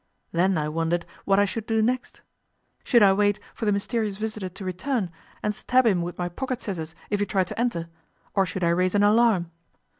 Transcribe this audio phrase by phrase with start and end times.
[0.31, 2.21] Then I wondered what I should do next.
[2.83, 5.11] Should I wait for the mysterious visitor to return,
[5.43, 7.87] and stab him with my pocket scissors if he tried to enter,
[8.33, 9.51] or should I raise an alarm?